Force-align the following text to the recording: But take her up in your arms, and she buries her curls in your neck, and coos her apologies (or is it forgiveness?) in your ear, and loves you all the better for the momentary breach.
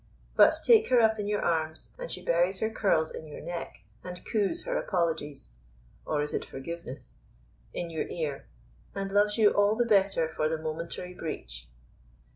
But 0.35 0.55
take 0.65 0.87
her 0.89 0.99
up 0.99 1.19
in 1.19 1.27
your 1.27 1.43
arms, 1.43 1.93
and 1.99 2.09
she 2.09 2.25
buries 2.25 2.57
her 2.57 2.71
curls 2.71 3.11
in 3.11 3.27
your 3.27 3.39
neck, 3.39 3.83
and 4.03 4.19
coos 4.25 4.63
her 4.65 4.75
apologies 4.75 5.51
(or 6.07 6.23
is 6.23 6.33
it 6.33 6.43
forgiveness?) 6.43 7.19
in 7.71 7.91
your 7.91 8.07
ear, 8.07 8.47
and 8.95 9.11
loves 9.11 9.37
you 9.37 9.51
all 9.51 9.75
the 9.75 9.85
better 9.85 10.27
for 10.27 10.49
the 10.49 10.57
momentary 10.57 11.13
breach. 11.13 11.67